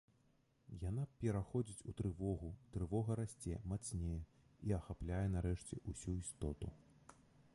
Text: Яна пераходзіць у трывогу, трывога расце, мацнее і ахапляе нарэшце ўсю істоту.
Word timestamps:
Яна 0.83 1.01
пераходзіць 1.23 1.85
у 1.91 1.93
трывогу, 1.99 2.47
трывога 2.77 3.17
расце, 3.21 3.53
мацнее 3.73 4.17
і 4.69 4.75
ахапляе 4.81 5.23
нарэшце 5.37 5.81
ўсю 5.93 6.17
істоту. 6.25 6.71